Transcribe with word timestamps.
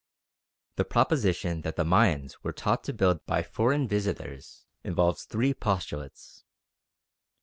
The 0.77 0.83
proposition 0.83 1.61
that 1.61 1.75
the 1.75 1.83
Mayans 1.83 2.37
were 2.41 2.51
taught 2.53 2.83
to 2.85 2.91
build 2.93 3.23
by 3.27 3.43
foreign 3.43 3.87
visitors 3.87 4.65
involves 4.83 5.25
three 5.25 5.53
postulates. 5.53 6.43